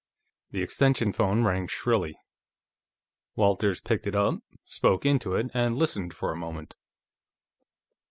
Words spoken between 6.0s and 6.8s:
for a moment.